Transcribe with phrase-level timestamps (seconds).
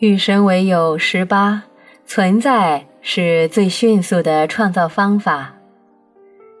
[0.00, 1.62] 与神为友十八，
[2.06, 5.54] 存在是最迅速的创造方法。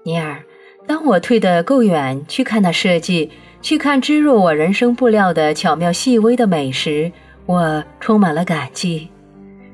[0.04, 0.44] 尼尔，
[0.86, 3.30] 当我退得够远去看那设计，
[3.62, 7.10] 去看植入我人生布料的巧妙细微的美时，
[7.46, 9.08] 我充满了感激。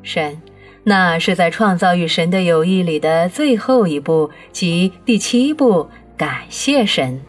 [0.00, 0.40] 神，
[0.84, 7.20] 那是在创造与神的友谊里的最后一步，即第七步，感谢神。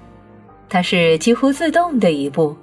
[0.69, 2.55] 它是几乎自动的一步。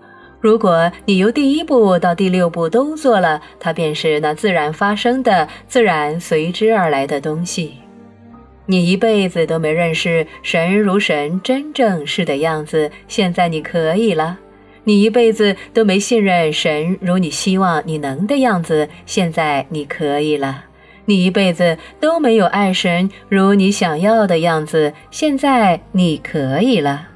[0.45, 7.77] 如果你由第一步到第六步都做了，它便是那自然发生的、自然随之而来的东西。
[8.67, 14.37] 你一辈子都没认识神如神真正是的样子，现在你可以了；
[14.85, 20.65] 你一辈子都没信任神如你希望你能的样子，现在你可以了；
[21.07, 27.14] 你一辈子都没有爱神如你想要的样子，现在你可以了。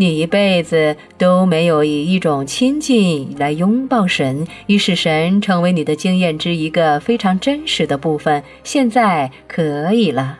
[0.00, 8.42] 你一辈子都没有以一种亲近来拥抱神，以使神成为你的经验之一个非常真实的部分。
[8.62, 10.38] 现在可以了。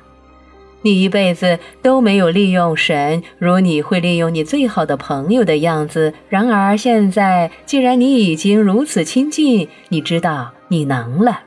[0.83, 6.15] 你一辈子都没有利用神，如你会利用你最好的朋友的样子。
[6.29, 11.41] 然而现在，既然你已经如此亲近，你知道你能了。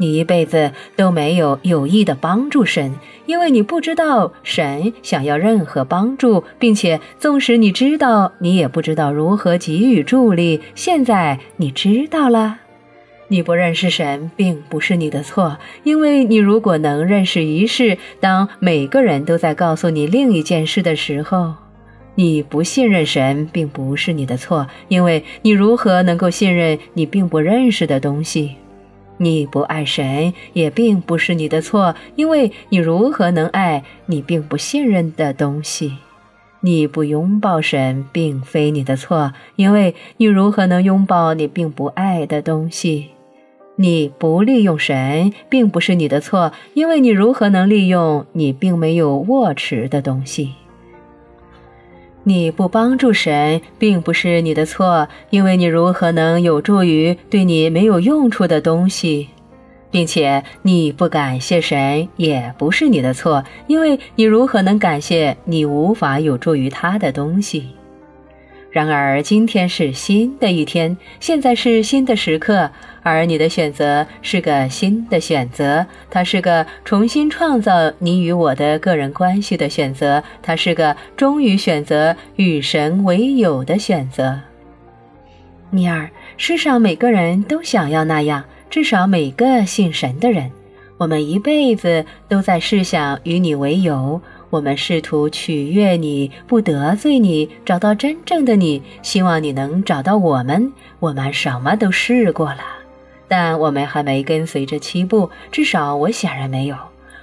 [0.00, 2.94] 你一辈子都没有有意的帮助神，
[3.26, 10.62] 因为你不知道神想要任何帮助，并且纵使你知道，你也不知道如何给予助力。
[10.74, 12.60] 现在你知道了，
[13.28, 21.52] 你不认识神并不是你的错，因为你如果能认识一事，当每个人都在告诉你另一件事的时候，
[22.14, 28.56] 你不信任神并不是你的错，因为你如何能够信任你并不认识的东西？
[29.22, 35.98] 你不爱神也并不是你的错，因为你如何能爱你并不信任的东西？
[36.62, 43.08] 你不拥抱神并非你的错，因为你如何能拥抱你并不爱的东西？
[43.76, 50.54] 你不利用神并不是你的错，因为你如何能利用你并没有握持的东西？
[52.22, 59.28] 你不帮助神，并不是你的错，因为你如何能有助于对你没有用处的东西，
[59.90, 67.70] 并且你不感谢神，也不是你的错，因为你如何能感谢你无法有助于他的东西？
[68.70, 72.70] 然而，今天是新的一天，现在是新的时刻，
[73.02, 75.86] 而你的选择是个新的选择。
[76.10, 84.40] 它是个重新创造你与我的个人关系的选择，它是个终于选择与神为友的选择。
[85.70, 90.50] 尼尔，世上每个人都想要那样，至少每个信神的人。
[90.98, 94.20] 我们一辈子都在试想与你为友。
[94.50, 98.82] 我们试图取悦你，不得罪你，找到真正的你。
[99.00, 100.72] 希望你能找到我们。
[100.98, 102.58] 我们什么都试过了，
[103.30, 106.76] 但我们还没跟随这七步，至少我显然没有。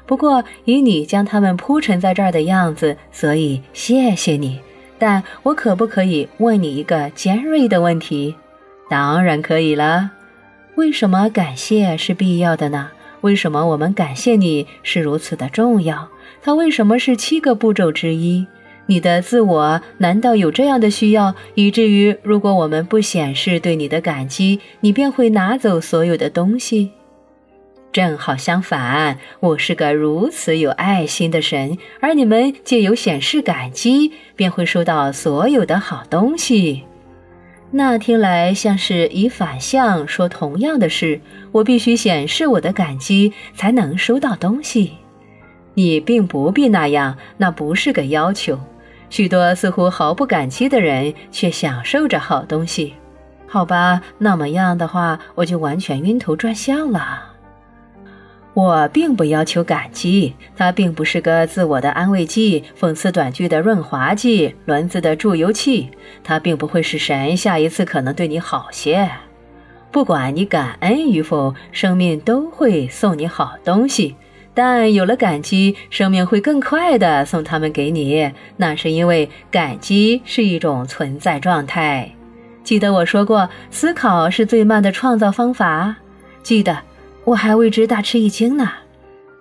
[0.05, 4.61] 不过以你将它们铺陈在这儿的样子，所以谢谢你。
[4.97, 8.33] 但我可不可以问你一个尖锐的问题？
[8.89, 10.11] 当然可以了。
[10.75, 12.91] 为什么感谢是必要的呢？
[13.19, 16.07] 为什么我们感谢你是如此的重要？
[16.41, 18.47] 它为什么是七个步骤之一？
[18.87, 26.91] 你的自我难道有这样的需要，以至于如果我们不显示对你的感激，你便会拿走所有的东西？
[27.91, 36.83] 正好相反，我是个如此有爱心的神，而你们借由显示感激，便会收到所有的好东西。
[37.71, 41.19] 那听来像是以反向说同样的事。
[41.51, 44.93] 我必须显示我的感激，才能收到东西。
[45.73, 48.57] 你并不必那样，那不是个要求。
[49.09, 52.93] 许多似乎毫不感激的人，却享受着好东西。
[53.47, 57.23] 好吧，那么样的话，我就完全晕头转向了。
[58.53, 65.91] 我并不要求感激，它并不是个自我的安慰剂、讽刺短句的润滑剂、轮子的注油器。
[66.23, 69.09] 它并不会使神下一次可能对你好些。
[69.91, 74.15] 不管你感恩与否，生命都会送你好东西。
[74.57, 78.31] 但有了感激，生命会更快地送它们给你。
[78.55, 82.11] 那是因为感激是一种存在状态。
[82.63, 85.95] 记得我说过，思考是最慢的创造方法。
[86.41, 86.75] 记得，
[87.23, 88.67] 我还为之大吃一惊呢。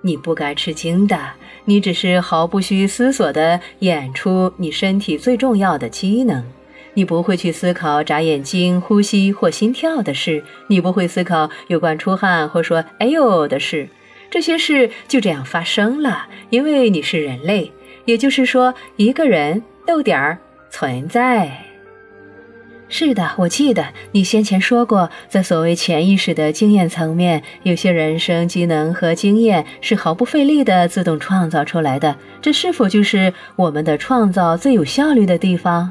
[0.03, 1.19] 你不该吃惊的，
[1.65, 6.45] 你只是毫不需思索地演出你身体最重要的机能。
[6.93, 13.89] 你不会去思考眨眼睛、呼吸或心跳的事，你不会思考有关出汗或说“哎呦”的事。
[14.37, 17.73] 这些事就这样发生了，因为你是人类，
[18.05, 20.37] 也就是说，一个人逗点儿
[20.69, 21.51] 存在。
[22.87, 32.15] 是的，我记得你先前说过，在所谓潜意识的经验层面，有些人生机能和经验是毫不费力的自动创造出来的。
[32.43, 35.91] 这是否就是我们的创造最有效率的地方？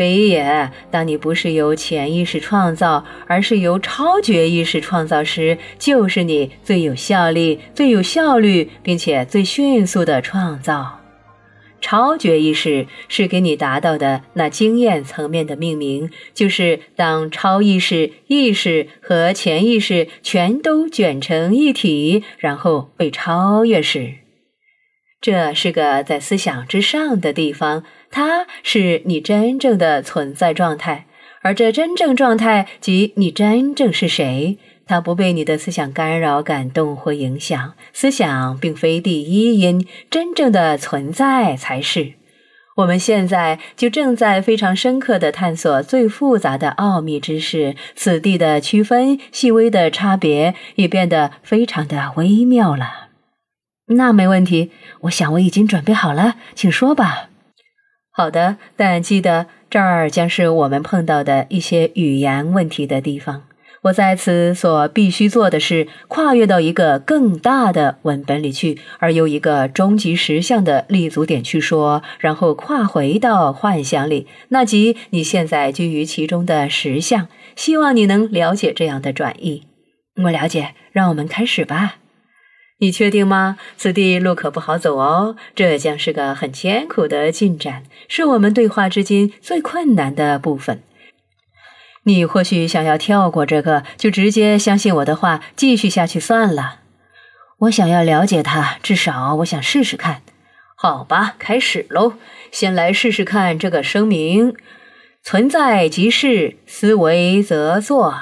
[0.00, 0.70] 非也。
[0.90, 11.00] 当你不是由潜意识创造，而是由超觉意识创造时，就是你最有效力、最有效率，并且最迅速的创造。
[11.82, 24.14] 超觉意识是给你达到的那经验层面的命名，就是当超意识、意识和潜意识全都卷成一体，然后被超越时，
[25.20, 31.06] 这是个在思想之上的地方，它是你真正的存在状态，
[31.42, 34.58] 而这真正状态即你真正是谁。
[34.86, 37.74] 它不被你的思想干扰、感动或影响。
[37.92, 42.14] 思想并非第一因，真正的存在才是。
[42.78, 47.76] 我们现在就正在非常深刻的探索最复杂的奥秘之事。
[47.94, 53.10] 此地的区分、细微的差别也变得非常的微妙了。
[53.94, 54.72] 那没问题，
[55.02, 57.29] 我想我已经准备好了，请说吧。
[58.12, 63.44] 好的，但记得这儿将是我们碰到的一些语言问题的地方。
[63.84, 77.28] 我在此所必须做的是跨越到一个更大的文本里去，而由一个终极实相的立足点去说，然后跨回到幻想里，那即你现在居于其中的实相。
[77.56, 79.62] 希望你能了解这样的转移。
[80.24, 81.99] 我了解，让我们开始吧。
[82.80, 83.58] 你确定吗？
[83.76, 90.82] 此地路可不好走哦，这将是个很艰苦的进展，是我们对话之间最困难的部分。
[92.04, 96.80] 你或许想要跳过这个，就直接相信我的话，继续下去算了。
[97.60, 100.22] 我想要了解它，至少我想试试看。
[100.74, 102.14] 好吧，开始喽。
[102.50, 104.56] 先来试试看这个声明：
[105.22, 108.14] 存在即是，思维则做。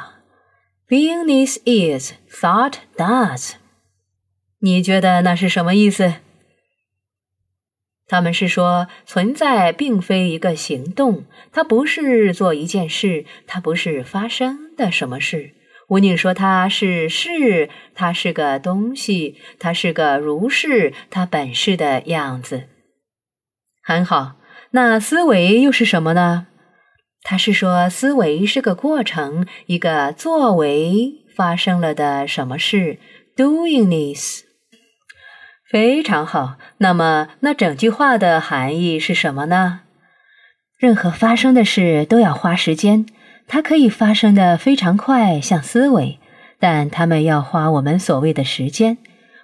[0.89, 3.53] Beingness is, thought does。
[4.61, 6.15] 你觉得那是什么意思？
[8.09, 15.53] 他们是说，存在并非一个行动，它不是做一件事，它不是发生的什么事。
[15.89, 22.65] 无宁说它是事，它是个东西，它是个如是它本是的样子。
[23.83, 24.37] 很好，
[24.73, 26.47] 那思维又是什么呢？
[27.23, 32.99] 他是说，思维是个过程，一个作为发生了的什么事
[33.37, 34.48] ，doingness。
[35.71, 36.57] 非常好。
[36.79, 39.81] 那么，那整句话的含义是什么呢？
[40.79, 43.05] 任何发生的事都要花时间，
[43.47, 46.19] 它可以发生的非常快，像思维，
[46.59, 48.97] 但它们要花我们所谓的时间。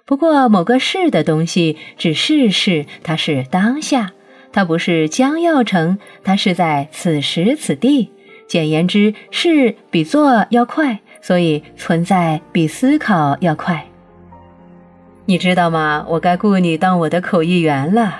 [0.05, 4.13] 不过，某个事的东西只是事，它是当下，
[4.51, 8.11] 它不是将要成，它是在此时此地。
[8.47, 13.85] 简言之，事比做要快，所以存在比思考要快。
[15.25, 16.05] 你知道吗？
[16.07, 18.15] 我该雇你当我的口译员了。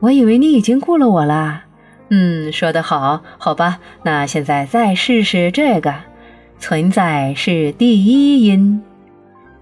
[0.00, 1.64] 我以为你已经雇了我了。
[2.08, 3.78] 嗯，说得好，好吧。
[4.02, 5.94] 那现在再试试这个：
[6.58, 8.82] 存在是第一因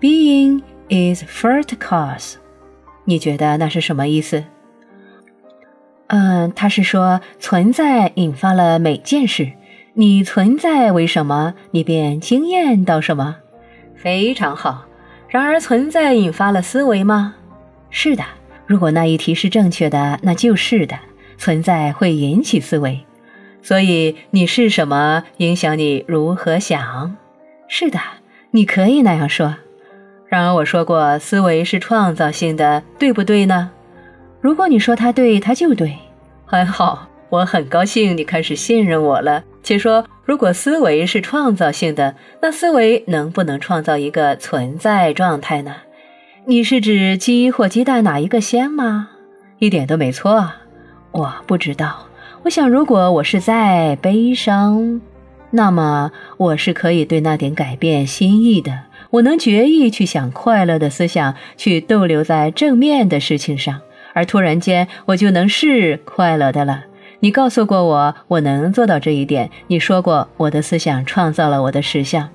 [0.01, 2.35] ，Being is first cause。
[3.05, 4.45] 你觉得那是什么意思？
[6.07, 9.53] 嗯，他是说存在引发了每件事。
[9.95, 13.37] 你存在为什么，你便经验到什么。
[13.97, 14.87] 非常好。
[15.31, 17.37] 然而，存在引发了思维吗？
[17.89, 18.25] 是的。
[18.67, 20.99] 如果那一题是正确的，那就是的。
[21.39, 23.07] 存在会引起思维，
[23.63, 27.17] 所以你是什么影响你如何想？
[27.69, 28.01] 是的，
[28.51, 29.55] 你可以那样说。
[30.27, 33.71] 然而，我说过，思维是创造性的，对不对呢？
[34.41, 35.97] 如果你说它对，它就对。
[36.45, 39.45] 很好，我很高兴你开始信任我了。
[39.63, 40.05] 且说。
[40.31, 45.75] 如果思维是创造性的，那思维能不能创造一个存在状态呢？
[46.45, 49.09] 你是指鸡或鸡蛋哪一个先吗？
[49.59, 50.53] 一点都没错。
[51.11, 52.07] 我不知道。
[52.45, 55.01] 我想，如果我是在悲伤，
[55.51, 58.83] 那么我是可以对那点改变心意的。
[59.11, 63.81] 我能决意去想快乐的思想，去逗留在正面的事情上，
[64.15, 66.85] 而突然间我就能是快乐的了。
[67.23, 69.51] 你告诉过我，我能做到这一点。
[69.67, 72.29] 你说过，我的思想创造了我的实相。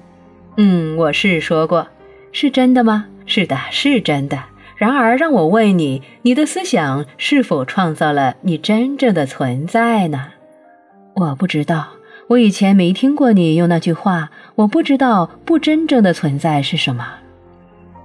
[0.57, 1.87] 嗯，我是说过，
[2.31, 3.07] 是真的吗？
[3.25, 4.37] 是的，是真的。
[4.77, 10.27] 然而，让我问你，你的思想是否创造了你真正的存在呢？
[11.15, 11.87] 我不知道，
[12.27, 14.29] 我以前没听过你用那句话。
[14.55, 17.05] 我不知道不真正的存在是什么。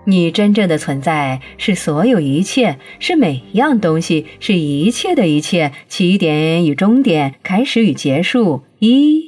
[0.04, 8.64] 你真正的存在是所有一切，是每一样东西，是一切的一切，起点与终点，开始与结束。
[8.78, 9.22] 一，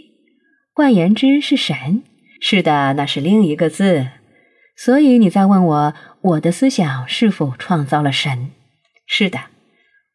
[0.75, 2.03] 换言之是神。
[2.41, 4.09] 是的，那是另一个字。
[4.75, 8.51] 所以你在问我，我的思想是否创造了神？
[9.07, 9.39] 是的，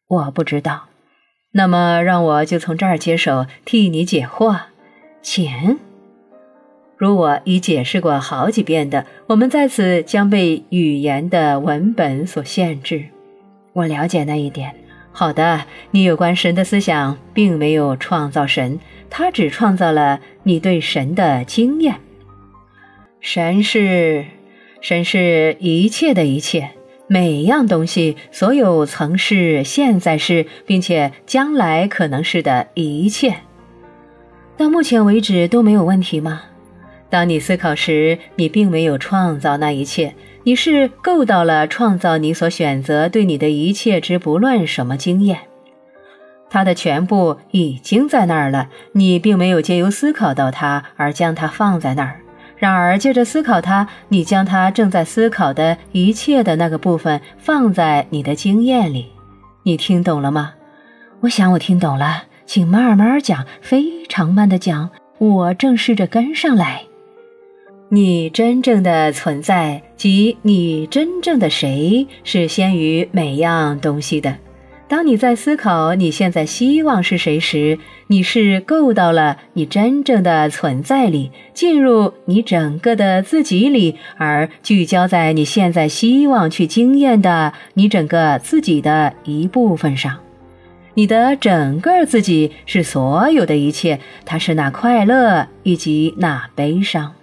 [0.08, 0.88] 我不知道。
[1.52, 4.64] 那么，让我就从这儿接手替你解惑，
[5.22, 5.78] 请。
[6.98, 13.04] 如我已解释过好几遍的，我们在此将被语言的文本所限制。
[13.72, 14.74] 我了解那一点。
[15.12, 15.62] 好的，
[15.92, 21.94] 你有关神的思想并没有创造神，他只创造了你对神的经验。
[23.20, 24.24] 神是，
[24.80, 26.70] 神是一切的一切。
[27.06, 33.36] 每样东西，所有曾是、现在是，并且将来可能是的一切，
[34.56, 36.42] 到目前为止都没有问题吗？
[37.10, 45.38] 当你思考时，你并没有创造那一切，你是够到了创造你所选择对你的一切之不论什么经验，
[46.50, 52.20] 它的全部已经在那儿了，你并没有借由思考到它而将它放在那儿。
[52.56, 59.12] 然而，借着思考它，你将它正在思考的一切的那个部分放在你的经验里，
[59.62, 60.54] 你听懂了吗？
[61.20, 66.82] 我想我听懂了，请慢慢讲，非常慢的讲，我正试着跟上来。
[67.90, 74.36] 你真正的存在及你真正的谁是先于每样东西的。
[74.88, 77.78] 当你在思考你现在希望是谁时，
[78.08, 90.18] 你是够到了你真正的存在里，进入你整个的自己里，而聚焦在你现在希望去经验的你整个自己的一部分上。
[90.92, 97.14] 你的整个自己是所有的一切，它是那快乐以及那悲伤。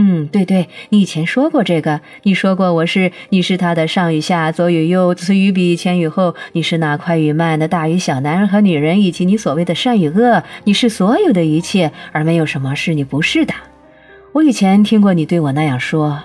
[0.00, 2.00] 嗯，对对，你以前说过这个。
[2.22, 6.36] 你说过我是，你是他的上与下、左与右、此与彼、前与后。
[6.52, 10.44] 你是那快与慢的大与小、男人和女人，以及你所谓的善与恶。
[10.62, 13.52] 你是所有的一切，而没有什么是你不是的。
[14.34, 16.22] 我以前听过你对我那样说。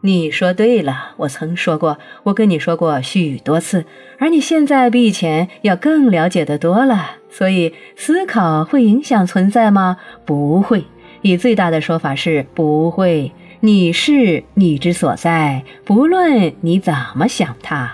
[0.00, 3.84] 你说对了，我曾说过，我跟你说过许多次。
[4.18, 7.18] 而你现在比以前要更了解的多了。
[7.30, 9.98] 所以，思考会影响存在吗？
[10.24, 10.82] 不会。
[11.22, 17.90] 以最大的说法是不会，你是你之所在，不论你怎么想它。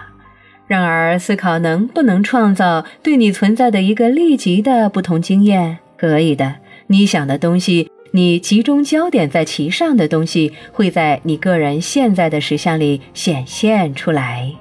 [0.67, 5.79] 然而，思考能不能创造对你存在的一个立即的不同经验？
[5.97, 6.57] 可以的。
[6.89, 14.53] 你想的东西，你集中焦点在其上的东西，会在你个人现在的实相里显现出来。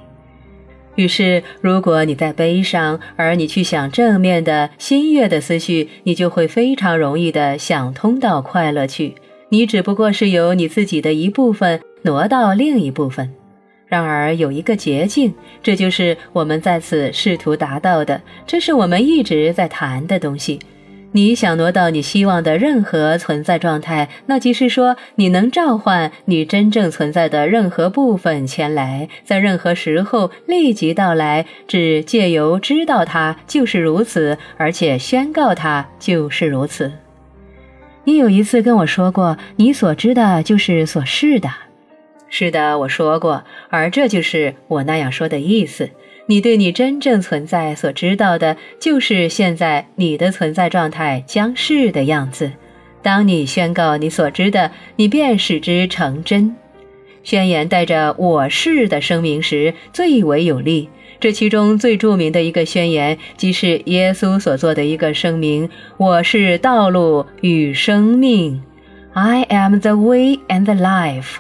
[0.98, 9.14] 于是，如果你在悲伤，而你去想正面的新悦的思绪，你就会非常容易的想通到快乐去。
[9.50, 13.32] 你只不过是由你自己的一部分挪到另一部分。
[13.86, 20.60] 然而有一个捷径，这就是我们在此试图达到的，这是我们一直在谈的东西。
[21.14, 36.92] 你想挪到你希望的任何存在状态，那即是说，你能召唤你真正存在的任何部分前来，在任何时候立即到来，只借由知道它就是如此，而且宣告它就是如此。
[38.04, 41.50] 你有一次跟我说过，你所知的就是所是的。
[42.30, 45.90] 是的，我说过，而这就是我那样说的意思。
[46.30, 52.52] 你对你真正存在所知道的，就是现在你的存在状态将是的样子。
[53.02, 56.54] 当你宣告你所知的，你便使之成真。
[57.24, 60.90] 宣言带着“我是”的声明时最为有力。
[61.20, 68.62] 这其中最著名的一个宣言，即是耶稣所做的一个声明：“我是道路与生命
[69.14, 71.38] ，I am the way and the life。”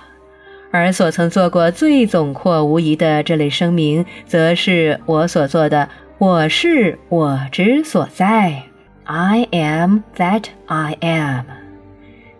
[0.77, 8.62] 而所曾做过最总括无疑的这类声明，则是我所做的“我是我之所在
[9.05, 11.46] ”，I am that I am。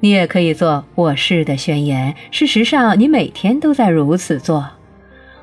[0.02, 2.14] 你也可以做“我是”的宣言。
[2.30, 4.70] 事实上，你每天都在如此做。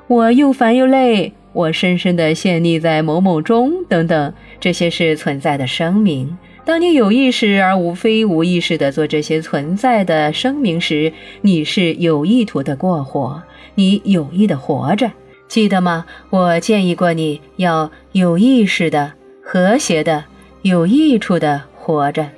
[0.06, 6.38] 我又烦又累，我深深地陷溺在某某中，等等，这些是存在的声明。
[6.64, 13.42] 当你有意识而无非无意识地做这些存在的声明时，你是有意图的过活，
[13.74, 15.12] 你有意的活着，
[15.46, 16.06] 记得吗？
[16.30, 20.24] 我建议过你要有意识的、和谐的、
[20.62, 22.30] 有益处的活着。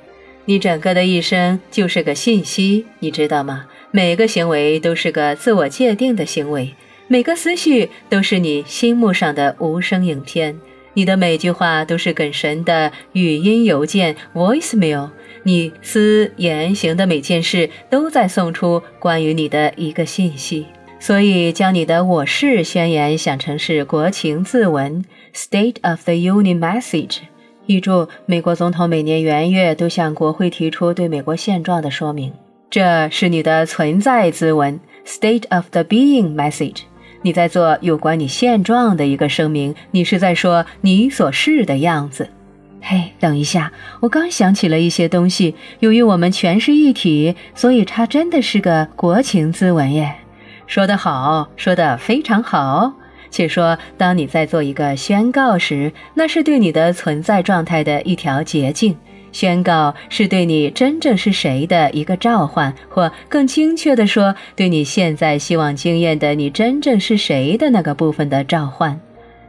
[0.43, 3.65] 你整个的一生就是个信息，你知道吗？
[3.91, 6.73] 每个行为都是个自我界定的行为，
[7.07, 10.59] 每个思绪都是你心目上的无声影片。
[10.97, 15.11] 你的每句话都是跟神的语音邮件 （voicemail），
[15.43, 20.65] 你思言行的每件事都在送出关于你的一个信息。
[20.99, 27.19] 所以，将你的“我是”宣言想成是国情自文 （State of the Union Message），
[27.67, 32.33] 译注：美国总统每年元月都向国会提出对美国现状的说明，
[32.71, 36.77] 这是你的存在之文 （State of the Being Message）。
[37.27, 42.29] 你在做有关你现状的一个声明，你是在说你所是的样子。
[42.81, 43.69] 嘿，等一下，
[43.99, 45.53] 我刚想起了一些东西。
[45.79, 50.15] 由于我们全是一体，所以它真的是个国情咨文耶。
[50.67, 52.93] 说得好，说得非常好。
[53.29, 58.93] 且说，当你在做一个宣告时，那是对你的存在状态的一条捷径；
[59.37, 68.99] 宣告是对你真正是谁的一个召唤，或更精确地说，对你现在希望经验的你真正是谁的那个部分的召唤。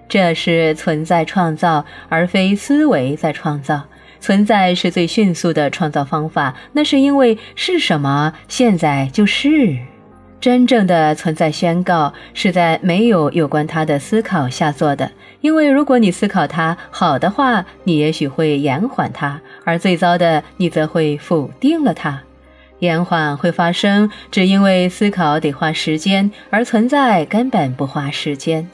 [0.06, 3.82] 这是存在创造，而非思维在创造。
[4.20, 9.74] 存在是最迅速的创造方法，那是因为是什么，现在就是。
[10.40, 22.22] 真正的存在宣告是在没有有关它的思考下做的，因为如果你思考它好的话，你也许会延缓它；而最糟的，你则会否定了它。
[22.78, 28.66] 延缓会发生，只因为思考得花时间，而存在根本不花时间；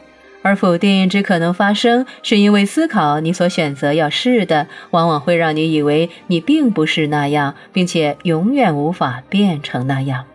[0.42, 10.26] 而否定只可能发生，是因为思考你所选择要是的，往往会让你以为你并不是那样，并且永远无法变成那样。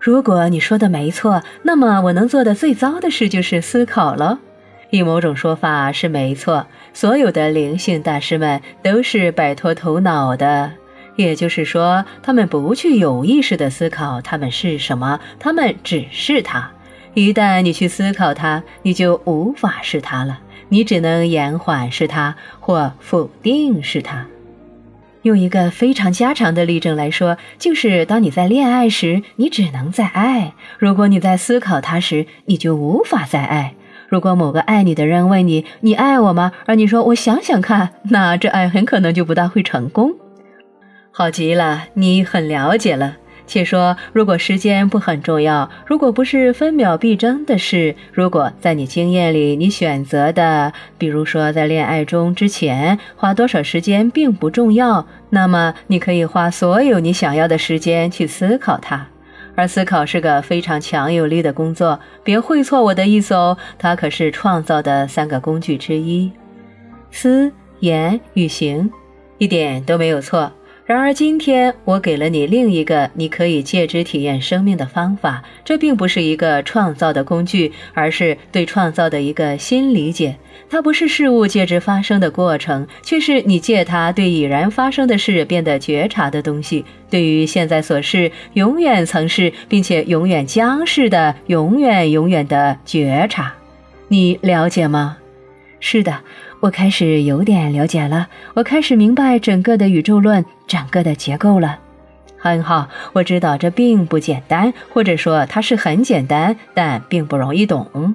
[0.00, 4.40] 如果你说的没错，那么我能做的最糟的事就是思考了。
[4.88, 10.72] 以某种说法是没错，所有的灵性大师们都是摆脱头脑的，
[11.16, 16.70] 也就是说，他们不去有意识的思考他们是什么，他们只是它。
[17.12, 20.40] 一旦你去思考它，你就无法是它了，
[20.70, 24.26] 你只能延缓是它，或否定是它。
[25.22, 33.74] 用一个非常家常的例证来说，就是当你在恋爱时，你只能在爱；如果你在思考他时，你就无法再爱。
[34.08, 40.12] 如果某个爱你的人问你“你爱我吗”，而你说“我想想看”，那这爱很可能就不大会成功。
[41.12, 43.18] 好极了，你很了解了。
[43.50, 59.08] 且说，如果时间不很重要，如果不是分秒必争的事，如果在你经验里，你选择的，比如说在恋爱中之前花多少时间并不重要，那么你可以花所有你想要的时间去思考它。
[59.56, 66.30] 而思考是个非常强有力的工作，别会错我的意思哦，它可是创造的三个工具之一，
[67.10, 68.88] 思、言与行，
[69.38, 70.52] 一点都没有错。
[70.90, 75.40] 然而，今天我给了你另一个你可以借之体验生命的方法。
[75.64, 80.34] 这并不是一个创造的工具，而是对创造的一个新理解。
[80.68, 86.84] 它不是事物借之发生的过程，却是你借它对已然发生的事变得觉察的东西。
[87.08, 93.54] 对于现在所是、永远曾是，并且永远将是的永远永远的觉察，
[94.08, 95.18] 你了解吗？
[95.78, 96.18] 是的。
[96.60, 101.78] 我开始有点了解了，我开始明白整个的宇宙论，整个的结构了。
[102.36, 108.14] 很好，我知道这并不简单，或者说它是很简单，但并不容易懂。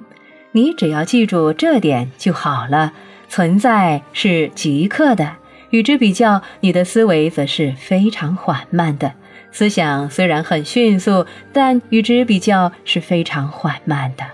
[0.52, 2.92] 你只要记住这点就好了。
[3.28, 5.32] 存在是即刻的，
[5.70, 9.12] 与之比较，你的思维则是非常缓慢的。
[9.50, 14.24] 思想虽然很迅速，但与之比较是非常缓慢的。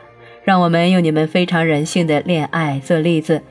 [0.44, 3.42] 让我们用你们非常人性的恋爱做例子。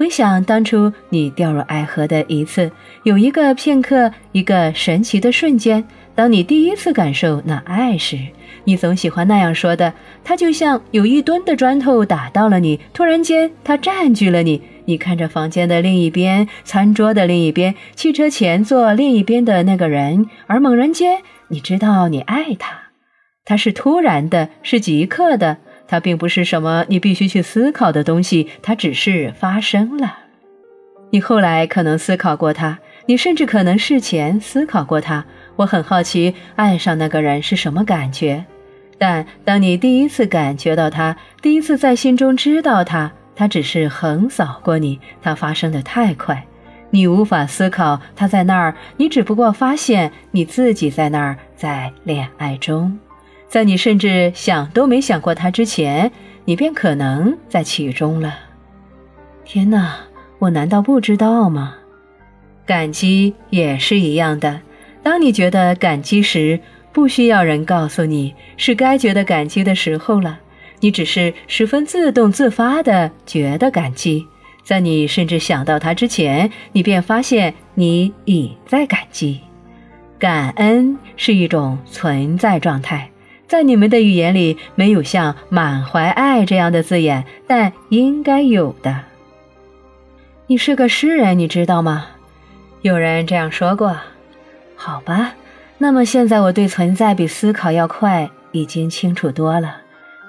[0.00, 5.84] 回想当初你掉入爱河的一次，有一个片刻，一个神奇的瞬间。
[6.14, 8.16] 当你第一次感受那爱时，
[8.64, 9.92] 你总喜欢那样说的
[10.24, 14.62] ：“它就像有一吨的砖头打到了你，突然间它占据了你。
[14.86, 22.84] 你看着房间的另一边，餐桌的另一边，汽车前座另一边的那个人，而猛然间，你知道你爱他。
[23.44, 25.58] 它是突然的，是即刻的。”
[25.90, 30.18] 它并不是什么你必须去思考的东西，它只是发生了。
[31.10, 35.24] 你后来可能思考过它，你甚至可能事前思考过它。
[35.56, 38.44] 我很好奇，爱上那个人是什么感觉？
[38.98, 46.46] 但当你第一次感觉到他，第一次在心中知道他，他只是横扫过你，它发生的太快，
[46.90, 52.96] 你无法思考他在那儿，你只不过发现你自己在那儿，在恋爱中。
[53.50, 56.12] 在你甚至想都没想过他之前，
[56.44, 58.32] 你便可能在其中了。
[59.44, 59.96] 天哪，
[60.38, 61.74] 我难道不知道吗？
[62.64, 64.60] 感激也是一样的。
[65.02, 66.60] 当你觉得感激时，
[66.92, 70.38] 不需要人告诉你是该觉得感激的时候了，
[70.78, 74.24] 你只是十分自动自发的觉得感激。
[74.62, 79.40] 在你甚至想到它之前，你便发现你已在感激。
[80.20, 83.09] 感恩是一种存在状态。
[83.50, 89.00] 在你们的语言里没有像“满怀爱”这样的字眼，但应该有的。
[90.46, 92.06] 你是个诗人，你知道吗？
[92.82, 93.96] 有人这样说过。
[94.76, 95.32] 好吧，
[95.78, 99.78] 那么现在我对存在比思考要快，已经清楚多了。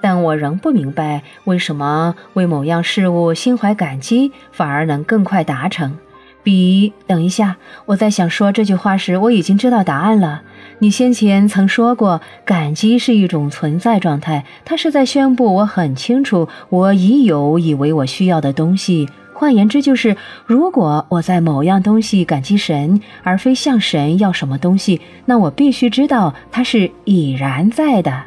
[0.01, 5.95] 但我仍不明白，为什么为某样事物心怀感激，反而能更快达成。
[6.41, 10.41] 比等一下，我在想说这句话时，我已经知道答案了。
[10.83, 19.07] 你先前曾说过，感激是一种存在状态，它是在宣布我很清楚我已有以为我需要的东西。
[19.31, 20.17] 换言之，就是
[20.47, 28.23] 如果我在某样东西感激神，而非向神要什么东西，那我必须知道它是已然在的。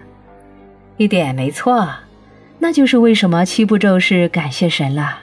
[0.96, 1.88] 一点没错，
[2.60, 5.18] 那就是为什么七步骤是感谢神了。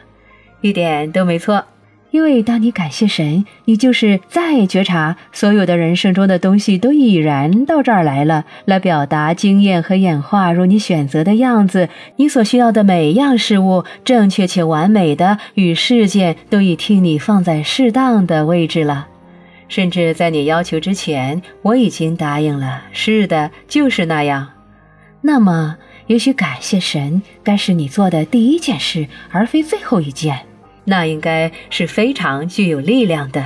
[0.59, 1.63] 一点都没错，
[2.11, 11.87] 因为当你感谢神，你就是再觉察所有的人生中的东西都已然到这儿来了，来表达经验和演化如你选择的样子。
[12.17, 19.07] 你所需要的每样事物，正确且完美的与事件，都已替你放在适当的位置了。
[19.69, 22.83] 甚至在你要求之前，我已经答应了。
[22.91, 24.49] 是的，就是那样。
[25.21, 30.41] 那么，也许感谢神该是你做的第一件事，而非最后一件。
[30.91, 33.41] 那应该是非常具有力量的。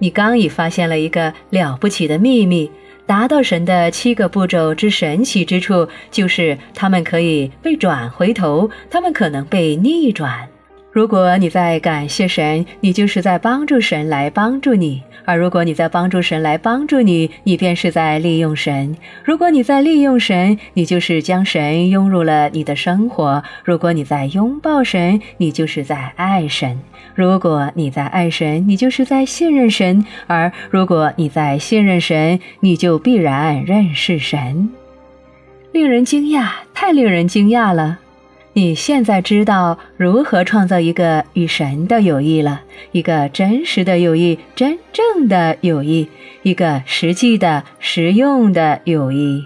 [0.00, 2.70] 你刚已发现了一个了不起的秘密：
[3.06, 10.49] 达到神的七个步骤之神奇之处，就是他们可以被转回头，他们可能被逆转。
[10.92, 18.96] 如果你在感谢神，你就是在帮助神来帮助你；而如果你在帮助神来帮助你，你便是在利用神。
[19.22, 26.76] 如果你在利用神，你就是将神拥入了你的生活；如果你在拥抱神，你就是在爱神；
[27.14, 34.68] 如果你在爱神，你就是在信任神；而如果你在信任神，你就必然认识神。
[35.70, 38.00] 令人惊讶，太令人惊讶了！
[38.52, 46.08] 你现在知道如何创造一个与神的友谊了，一个真实的友谊，真正的友谊，
[46.42, 49.44] 一个实际的、实用的友谊。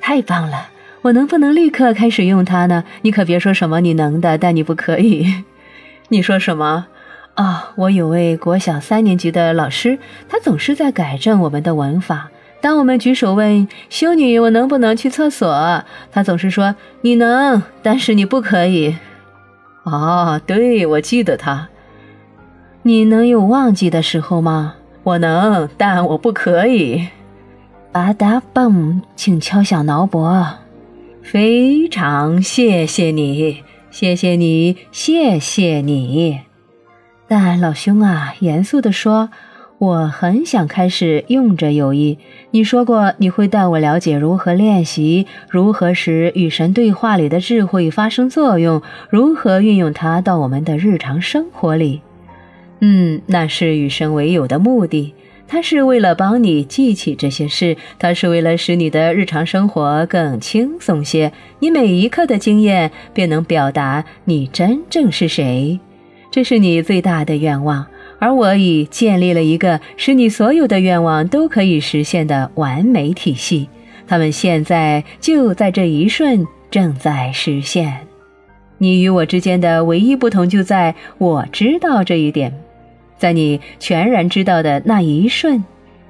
[0.00, 0.68] 太棒了！
[1.00, 2.84] 我能不能立刻开始用它呢？
[3.02, 5.44] 你可别说什么你能的，但你不可以。
[6.08, 6.88] 你说什么？
[7.34, 12.30] 啊，我有位国小三年级的老师，他总是在改正我们的文法。
[12.60, 18.96] 当我们举手问修女我能不能去厕所，她总是说你能，但是你不可以。
[19.84, 21.68] 哦，对，我记得她。
[22.82, 24.74] 你能有忘记的时候吗？
[25.04, 27.08] 我能，但我不可以。
[27.92, 30.46] 阿达蹦，请敲响脑脖。
[31.22, 36.40] 非常谢谢你，谢谢你，谢谢你。
[37.28, 39.30] 但老兄啊，严肃地说。
[39.78, 42.18] 我很想开始用着友谊。
[42.50, 52.00] 你说过你会带我了解如何练习，如何使与神对话里的智慧发生作用，如何运用它到我们的日常生活里。
[52.80, 55.14] 嗯，那是与神为友的目的。
[55.48, 61.30] 它是为了帮你记起这些事，它是为了使你的日常生活更轻松些。
[61.60, 65.78] 你每一刻的经验便能表达你真正是谁。
[66.30, 67.86] 这是你最大的愿望。
[68.18, 73.68] 而我已建立了一个使你所有的愿望都可以实现的完美体系，
[74.06, 78.06] 他们现在就在这一瞬正在实现。
[78.78, 82.52] 你与我之间的唯一不同就在我知道这一点，
[83.16, 85.64] 在你全然知道的那一瞬，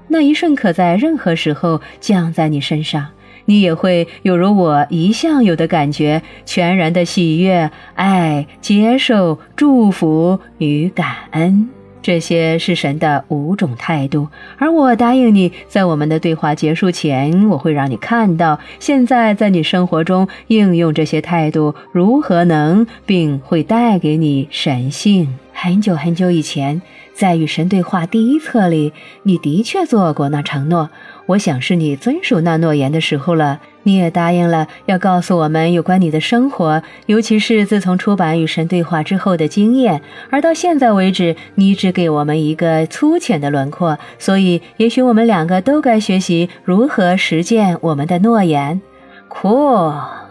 [0.08, 3.06] 那一瞬可在任何时候降在你身上，
[3.44, 11.68] 你也会有如我一向有的感觉：全然的喜悦、爱、接受、祝福与感恩。
[12.06, 25.36] 这些是神的五种态度，而我答应你，在我们的对话结束前，我会让你看到，现在在你生活中应用这些态度如何能，并会带给你神性。
[25.52, 26.80] 很久很久以前，
[27.12, 28.92] 在与神对话第一册里，
[29.24, 30.90] 你的确做过那承诺。
[31.26, 33.60] 我想是你遵守那诺言的时候了。
[33.86, 40.02] 你也答应了要告诉我们有关你的生活，尤其是自从出版《与神对话》之后的经验。
[40.28, 43.96] 而到现在为止，你只给我们一个粗浅的轮廓。
[44.18, 48.80] 所以，也许我们两个都该学习如何实践我们的诺言。
[49.28, 50.25] Cool。